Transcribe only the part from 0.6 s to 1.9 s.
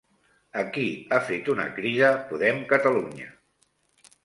A qui ha fet una